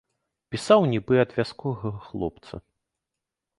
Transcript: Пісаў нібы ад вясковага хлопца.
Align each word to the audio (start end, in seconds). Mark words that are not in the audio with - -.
Пісаў 0.55 0.85
нібы 0.93 1.19
ад 1.25 1.35
вясковага 1.41 1.93
хлопца. 2.09 2.55